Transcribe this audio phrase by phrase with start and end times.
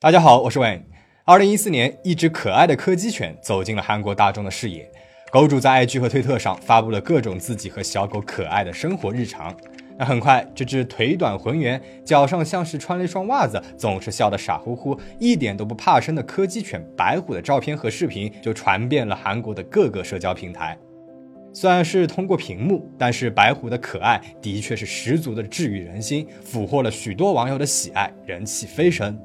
[0.00, 0.82] 大家好，我是 Wayne。
[1.24, 4.88] 二零一四年，一只可爱的柯基犬走进了韩国大众的视野。
[5.32, 9.52] 狗主在 IG 和推特上发布了各种自己和小狗可爱的生活日常。
[9.98, 20.78] 那很快，这只腿短浑圆、脚上像是穿了一双袜子、总是笑得傻乎乎、一点都不怕生的柯基犬白虎的照片和视频就传遍了韩国的各个社交平台。
[21.52, 29.18] 虽然是通过屏幕，但是白虎的可爱的确是十足的治愈人心，俘获了许多网友的喜爱，人气飞升。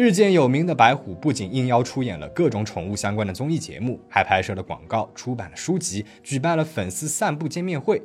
[0.00, 8.00] 日渐有名的白虎不仅应邀出演了各种宠物相关的综艺节目，还拍摄了广告、出版了书籍、举办了粉丝散步见面会。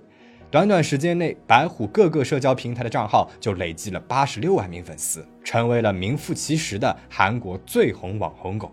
[0.49, 8.71] 短短时间内，白虎各个社交平台的账号就累计了八十六万名粉丝，成为了名副其实的韩国最红网红狗。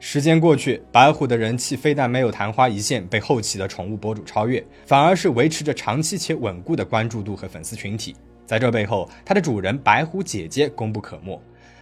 [0.00, 8.16] 时间过去，白虎的人气非但没有昙花一现被后期的宠物博主超越，反而是维持着长期且稳固的关注度和粉丝群体。
[8.46, 11.40] 在这背后，它的主人白虎姐姐功不可没。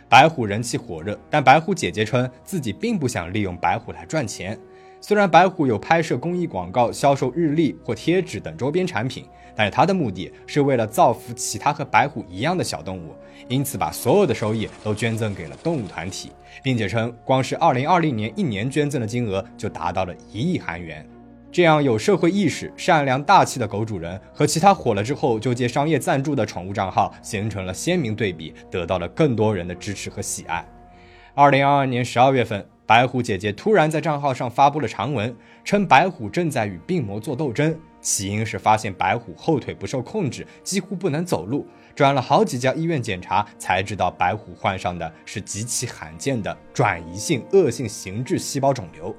[0.09, 4.59] 白虎人气火热，但白虎姐姐称自己并不想利用白虎来赚钱。
[5.01, 9.25] 虽然白虎有拍摄公益广告、销售日历或贴纸等周边产品，
[9.57, 13.15] 但是它的目的是为了造福其他和白虎一样的小动物，
[13.49, 16.31] 因此把所有的收益都捐赠给了动物团体，
[16.63, 21.05] 并且称光是2020年一年捐赠的金额就达到了一亿韩元。
[21.53, 30.67] 这样有社会意识、善良大气的狗主人和其他火了之后就接商业赞助的宠物账号形成了鲜明对比，得到了更多人的支持和喜爱。
[31.35, 37.79] 二零二二年十二月份，白虎姐姐突然在账号上发布了长文，称白虎正在与病魔做斗争。
[38.01, 49.15] 起因是发现白虎后腿不受控制，几乎不能走路，转了好几家医院检查，才知道白虎患上的是极其罕见的转移性恶性形质细胞肿瘤。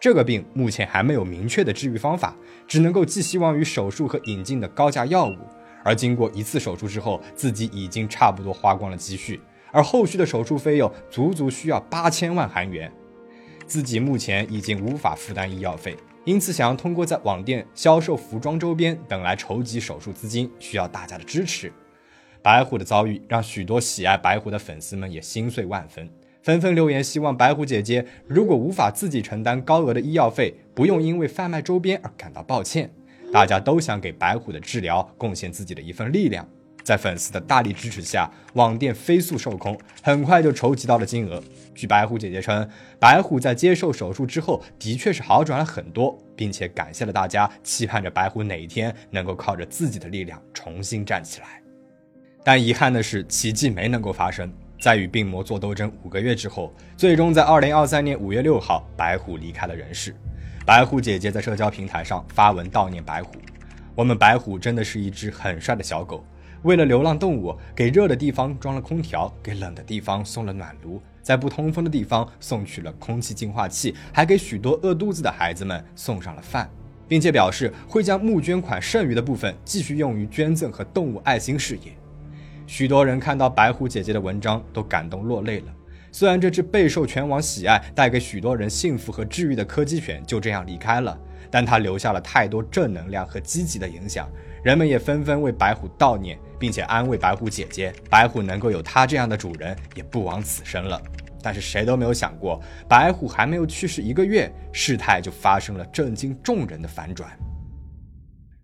[0.00, 5.36] 这个病目前还没有明确的治愈方法，只能够寄希望于手术和引进的高价药物。
[5.84, 9.40] 而经过一次手术之后，自己已经差不多花光了积蓄，
[9.72, 12.92] 而后续的手术费用足足需要八千万韩元，
[13.66, 21.72] 自己目前已经无法负担医药费，因此想要通过在网店销售服装周边等来筹集手术资金，需要大家的支持。
[22.42, 26.08] 白虎的遭遇让许多喜爱白虎的粉丝们也心碎万分。
[26.48, 32.90] 纷纷留言，希望白虎姐姐如果无法自己承担高额的医药费，不用因为贩卖周边而感到抱歉。
[33.30, 36.48] 大家都想给白虎的治疗贡献自己的一份力量。
[36.82, 41.38] 在粉丝的大力支持下，网店飞速售空，很快就筹集到了金额。
[41.74, 42.66] 据白虎姐姐称，
[42.98, 51.62] 白虎在接受手术之后的确是好转了很多，并且感谢了大家，期盼着白虎哪一天能够靠着自己的力量重新站起来。
[52.42, 54.50] 但遗憾的是，奇迹没能够发生。
[54.80, 60.14] 在与病魔做斗争五个月之后，最终在二零二三年五月六号，白虎离开了人世。
[60.64, 63.32] 白虎姐姐在社交平台上发文悼念白虎
[63.96, 66.24] ：“我们白虎真的是一只很帅的小狗，
[66.62, 76.70] 为了流浪动物，给热的地方装了空调，给冷的地方送了暖炉，在不通风的地方送去了空气净化器，还给许多饿肚子的孩子们送上了饭，
[77.08, 81.90] 并且表示会将募捐款剩余的部分继续用于捐赠和动物爱心事业。”
[82.68, 85.74] 许多人看到白虎姐姐的文章都感动落泪了。
[86.12, 91.18] 虽然这只备受全网喜爱、带给许多人幸福和治愈的柯基犬就这样离开了，
[91.50, 94.28] 但它留下了太多正能量和积极的影响。
[94.62, 101.00] 人们也纷纷为白虎悼念，并且安慰白虎姐姐：白虎能够有它这样的主人，也不枉此生了。
[101.42, 107.30] 但是谁都没有想过，白虎还没有去世一个月，事态就发生了震惊众人的反转。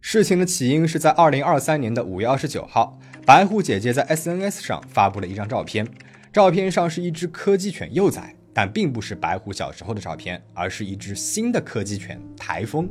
[0.02, 2.98] 事情的起因是在二零二三年的五月二十九号。
[3.26, 5.88] 白虎姐姐在 SNS 上发布了一张照片，
[6.30, 12.86] 照片上是一只柯基犬幼崽，但并不是白虎小时候的照片，而是一只新的柯基犬台风。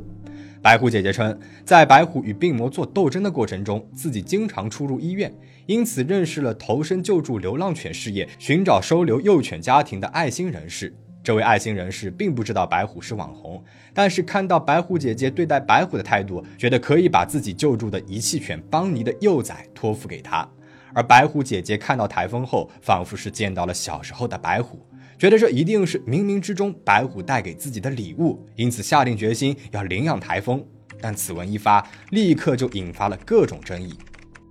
[0.60, 5.32] 白虎姐姐称，在白虎与病魔做斗争的过程中，自己经常出入医院，
[5.66, 10.92] 因此认识了投身救助流浪犬事业、寻找收留幼犬家庭的爱心人士。
[11.24, 13.64] 这位爱心人士并不知道白虎是网红，
[13.94, 20.46] 但是看到白虎姐姐对待白虎的态度，觉得可以把自己救助的遗弃犬邦尼的幼崽托付给他。
[20.92, 24.86] 而白虎姐姐看到台风后，仿佛是见到了小时候的白虎，
[25.18, 30.62] 觉得这一定是冥冥之中白虎带给自己的礼物，因此下定决心要领养台风。
[31.00, 33.94] 但此文一发，立刻就引发了各种争议。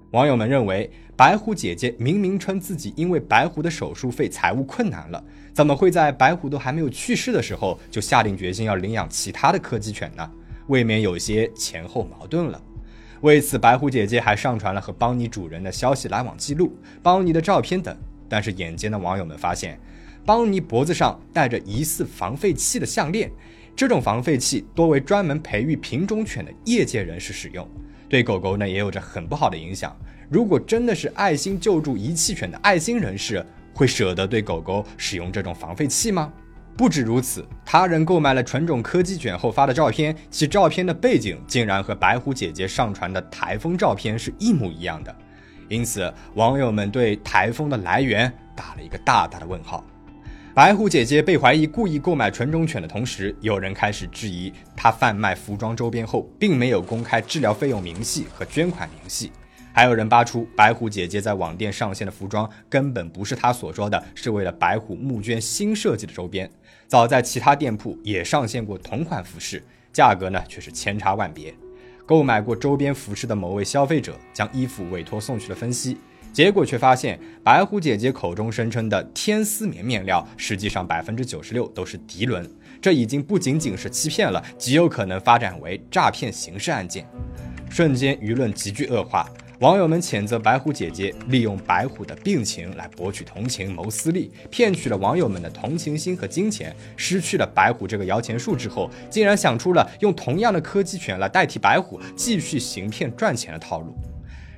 [0.09, 0.91] 网友们认为，
[1.23, 5.23] 白狐姐姐明明称自己因为白狐的手术费财务困难了，
[5.53, 10.31] 怎么会在白狐都还没有去世的时候就下定决心要领养其他的柯基犬呢？
[10.67, 12.61] 未免有些前后矛盾了。
[13.21, 17.97] 为此，白狐姐姐还上传了和邦尼主人的消息来往记录、邦尼的照片等。
[18.27, 19.79] 但是，眼尖的网友们发现，
[20.25, 23.31] 邦尼脖子上戴着疑似防废器的项链，
[23.77, 27.65] 这种防废器多为专门培育品种犬的业界人士使用。
[28.09, 29.97] 对狗狗呢也有着很不好的影响，
[30.29, 36.31] 如果真的是爱心救助遗弃犬的爱心人士，会舍得对狗狗使用这种防废器吗？
[36.75, 45.15] 不止如此，他人购买了纯种柯基犬后发的照片，其照片的背景竟然和白狐姐姐上传的台风照片是一模一样的。
[45.69, 49.85] 因此，网友们对台风的来源打了一个大大的问号。
[50.55, 59.31] 白狐姐姐被怀疑故意购买纯种犬的同时，有人开始质疑她贩卖服装周边后，并没有公开治疗费用明细和捐款明细。
[59.75, 66.47] 还有人扒出白虎姐姐在网店上线的服装根本不是她所说的，是为了白虎募捐新设计的周边。
[66.87, 71.51] 早在其他店铺也上线过同款服饰，价格呢却是千差万别。
[72.05, 75.97] 购买过周边服饰的某位消费者将衣服委托送去了分析。
[76.31, 82.47] 结果却发现，白虎姐姐口中声称的天丝棉面料，实际上百分之九十六都是涤纶。
[82.81, 87.07] 这已经不仅仅是欺骗了，极有可能发展为诈骗刑事案件。
[87.69, 89.27] 瞬间舆论急剧恶化，
[89.63, 96.75] 网友们谴责白虎姐姐利用白虎的病情来博取同情、谋私利，骗取了网友们的同情心和金钱。
[96.97, 103.95] 失去了白虎这个摇钱树之后，竟然想出了用同样的柯基犬来代替白虎，继续行骗赚钱的套路。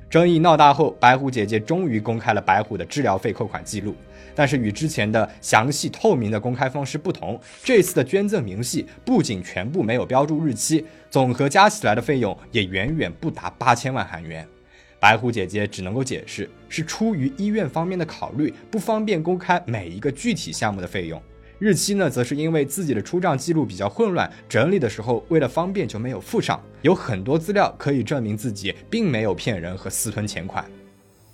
[0.09, 3.95] 争议闹大后，白虎姐姐终于公开了白虎的治疗费扣款记录。
[4.33, 14.47] 但是与之前的详细透明的公开方式不同，这次的捐赠明细不仅全部没有标注日期，总和加起来的费用也远远不达八千万韩元。
[15.05, 21.21] 白虎姐姐只能够解释是出于医院方面的考虑，不方便公开每一个具体项目的费用。
[21.59, 26.59] 日期呢，则是因为自己的出账记录比较混乱，整理的时候为了方便就没有附上。
[26.81, 30.65] 有很多资料可以证明自己并没有骗人和私吞钱款。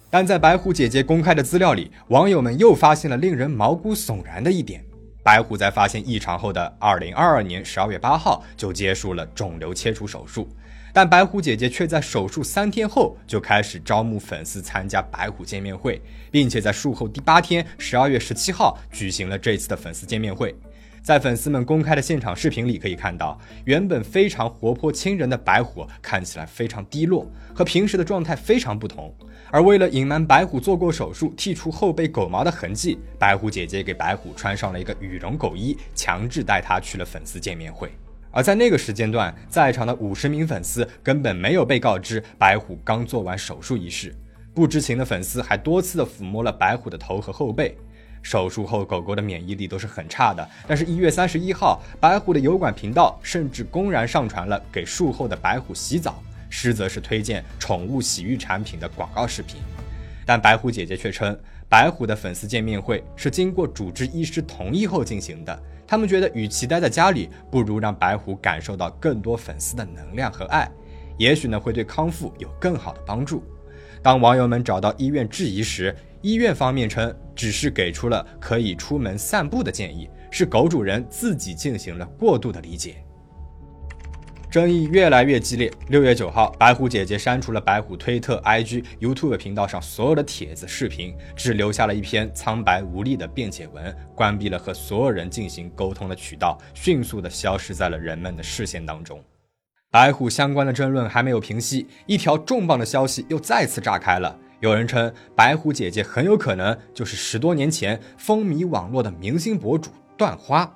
[0.10, 4.84] 但在白虎姐姐公开的资料里，网友们又发现了令人毛骨悚然的一点：
[5.24, 10.50] 白虎在发现异常后的2022年12月8号就结束了肿瘤切除手术。
[10.94, 20.56] 但白虎姐姐却在手术三天后就开始招募粉丝参加白虎见面会，并且在术后第八天，十二月十七号举行了这次的粉丝见面会。
[21.02, 29.12] 在粉丝们公开的现场视频里可以看到，原本非常活泼亲人的白虎看起来非常低落，和平时的状态非常不同。
[29.50, 37.92] 而为了隐瞒白虎做过手术剔除后背狗毛的痕迹，白虎姐姐给白虎穿上了一个羽绒狗衣，强制带他去了粉丝见面会。
[38.32, 44.16] 而在那个时间段，在场的五十名粉丝根本没有被告知白虎刚做完手术一事。
[44.54, 47.78] 不知情的粉丝还多次的抚摸了白虎的头和后背。
[48.24, 50.48] 手术后，狗狗的免疫力都是很差的。
[50.68, 59.58] 但是，一月三十一号，白虎的油管频道甚至公然上传了给术后的白虎洗澡，实则是推荐宠物洗浴产品的广告视频。
[60.32, 61.38] 但白虎姐姐却称，
[61.68, 65.64] 白虎的粉丝见面会是经过主治医师同意后进行的。
[65.86, 70.72] 他们觉得，与其待在家里，不如让白虎感受到更多粉丝的能量和爱，
[71.18, 73.44] 也许呢会对康复有更好的帮助。
[74.02, 83.04] 当网友们找到医院质疑时，医院方面称只是给出了可以出门散步的建议，是狗主人自己进行了过度的理解。
[84.52, 85.72] 争议越来越激烈。
[85.88, 99.24] 六月九号，白虎姐姐删除了白虎推特、IG、YouTube 频道上所有的帖子、视频，只留下了一篇苍白无力的辩解文，关闭了和所有人进行沟通的渠道，迅速的消失在了人们的视线当中。
[99.90, 104.38] 白虎相关的争论还没有平息，一条重磅的消息又再次炸开了。
[104.60, 110.70] 有人称，白虎姐姐很有可能就是十多年前风靡网络的明星博主段花。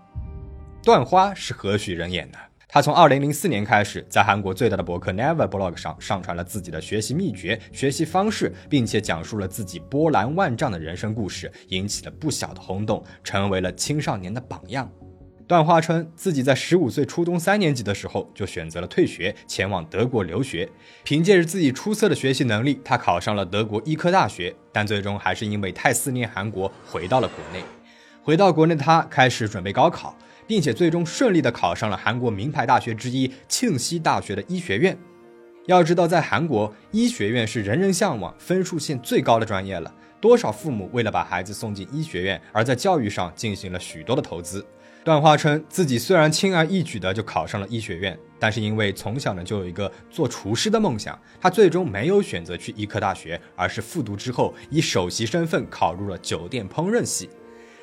[0.81, 2.37] 段花是何许人也呢？
[2.75, 14.91] 他从二零零四年开始，在韩国最大的博客 Never Blog 上上传了自己的学习秘诀、学习方式，并且讲述了自己波澜万丈的人生故事，引起了不小的轰动，成为了青少年的榜样。
[15.47, 20.69] 段花称自己在十五岁初中三年级的时候就选择了退学，前往德国留学。
[21.05, 27.63] 凭借着自己出色的学习能力，他考上了德国医科大学，但最终还是因为太思念韩国，回到了国内。
[28.21, 30.13] 回到国内的他开始准备高考。
[30.47, 34.97] 并且最终顺利的考上了韩国名牌大学之一庆熙大学的医学院。
[35.65, 39.93] 要知道，在韩国，医学院是人人向往、分数线最高的专业了。
[40.21, 44.65] 多少父母为了把孩子送进医学院，而在教育上进行了许多的投资。
[45.03, 57.29] 段花称自己虽然轻而易举的就考上了医学院，但是因为从小呢就有一个做厨师的梦想，他最终没有选择去医科大学，而是复读之后以首席身份考入了酒店烹饪系。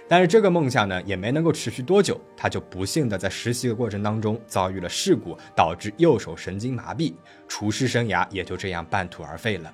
[0.08, 7.14] 但是这个梦想呢，也没能够持续多久，他就不幸的在实习的过程当中遭遇了事故，导致右手神经麻痹，
[7.48, 9.72] 厨师生涯也就这样半途而废了。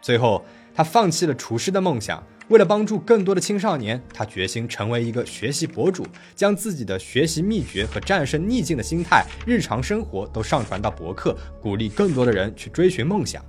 [0.00, 0.44] 最后，
[0.74, 13.44] 他放弃了厨师的梦想，为了帮助更多的青少年，他决心成为一个学习博主，将自己的学习秘诀和战胜逆境的心态、日常生活都上传到博客，鼓励更多的人去追寻梦想。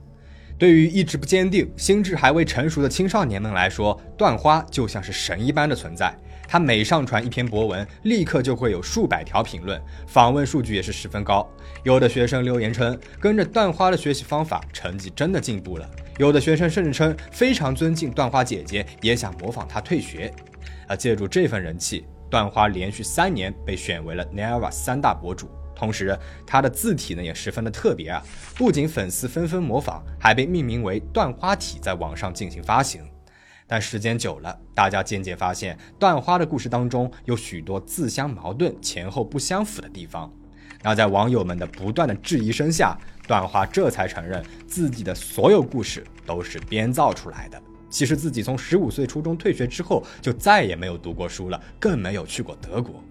[0.62, 6.16] 对于意志不坚定、心智还未成熟的青少年们来说，段花就像是神一般的存在。
[6.48, 11.50] 他每上传一篇博文，立刻就会有数百条评论，访问数据也是十分高。
[11.82, 15.90] 有的学生留言称，跟着段花的学习方法，成绩真的进步了。
[16.20, 20.32] 有的学生甚至称非常尊敬段花姐姐，也想模仿她退学。
[20.88, 25.50] 而借助这份人气，段花连续三年被选为了 Neva 三大博主。
[25.82, 28.24] 同时，它的字体呢也十分的特别啊，
[28.56, 33.02] 不仅粉丝纷纷模仿，还被命名为“段花体”在网上进行发行。
[33.66, 40.32] 但时间久了，大家渐渐发现，段花的故事当中有许多自相矛盾、前后不相符的地方。
[40.84, 42.96] 那在网友们的不断的质疑声下，
[43.28, 47.60] 段花这才承认自己的所有故事都是编造出来的。
[47.90, 53.04] 其实自己从十五岁初中退学之后，就再也没有读过书了，更没有去过德国。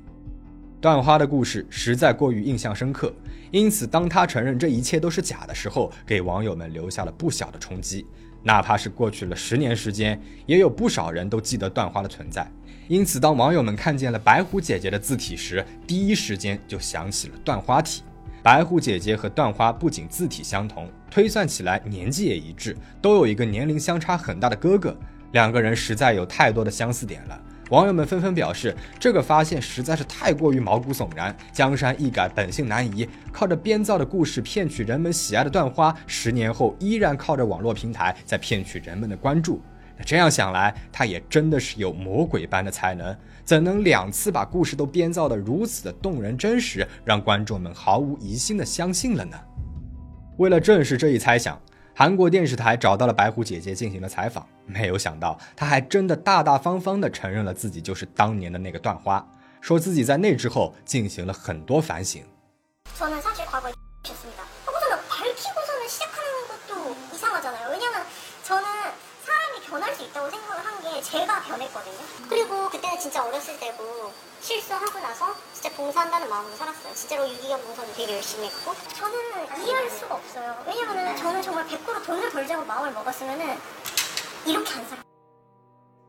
[0.81, 3.13] 段花的故事实在过于印象深刻，
[3.51, 8.07] 因此当他承认这一切都是假的时候，给网友们留下了不小的冲击。
[8.43, 12.51] 哪怕是过去了十年时间，也有不少人都记得段花的存在。
[12.89, 18.03] 因此，当网友们看见了白虎姐姐的字体时，第一时间就想起了段花体。
[18.43, 24.97] 白虎姐姐和段花不仅字体相同，推算起来年纪也一致，都有一个年龄相差很大的哥哥，
[25.33, 27.39] 两个人实在有太多的相似点了。
[27.71, 31.35] 网友们纷纷表示，这个发现实在是太过于毛骨悚然。
[31.53, 33.09] 江山易改，本性难移。
[33.31, 39.63] 靠着编造的故事骗取人们喜爱的段花，十年后依然靠着网络平台在骗取人们的关注。
[39.97, 49.37] 那这样想来，他也真的是有魔鬼般的才能，怎能两次把故事都编造的如此的动人真实，让观众们毫无疑心的相信了呢？
[50.39, 51.57] 为了证实这一猜想。
[51.93, 59.27] 韩国电视台找到了白虎姐姐进行了采访，没有想到他还真的大大方方地承认了自己就是当年的那个段花，
[59.61, 62.25] 说自己在那之后进行了很多反省。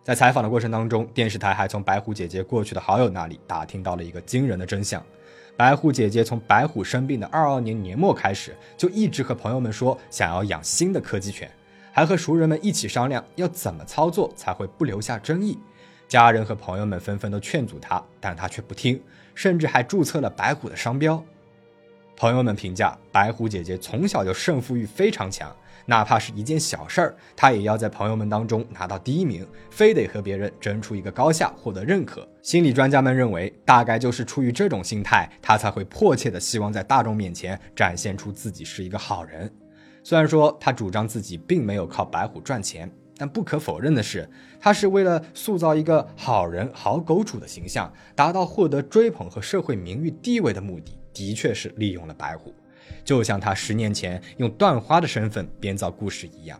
[0.04, 5.02] 在采访的过程当中，电视台还从白虎姐姐过去的好友那里打听到了一个惊人的真相：
[5.56, 11.50] 白虎姐姐从白虎生病的二二年年末开始，就一直和朋友们说想要养新的柯基犬。
[11.94, 15.60] 还和熟人们一起商量要怎么操作才会不留下争议，
[16.08, 19.02] 家人和朋友们纷纷都劝阻他，但他却不听，
[19.36, 21.22] 甚至还注册了白虎的商标。
[22.16, 25.54] 朋友们评价白虎姐姐从小就胜负欲非常强，
[25.86, 32.28] 哪怕是一件小事儿，他也要在朋友们当中拿到第一名，非得和别人争出一个高下，获得认可。
[32.42, 39.52] 心理专家们认为，大概就是出于这种心态，他才会迫切的希望在大众面前展现出自己是一个好人。
[40.04, 44.28] 虽然说他主张自己并没有靠白虎赚钱，但不可否认的是，
[44.60, 52.52] 他是为了塑造一个好人、好狗主的形象，达到获得追捧和社会名誉地位的目的，的确是利用了白虎，
[53.04, 56.60] 就像他十年前用断花的身份编造故事一样。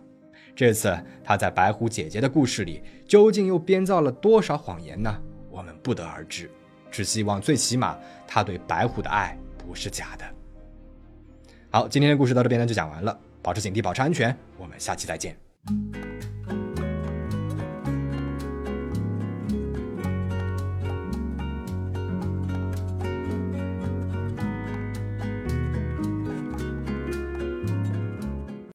[0.56, 5.16] 这次他在白虎姐姐的故事里，究竟又编造了多少谎言呢？
[5.50, 6.50] 我们不得而知。
[6.92, 7.98] 只希望最起码
[8.28, 10.26] 他对白虎的爱不是假的。
[11.70, 13.18] 好，今天的故事到这边呢就讲完了。
[13.42, 14.36] 保持警惕，保持安全。
[14.58, 15.36] 我们下期再见。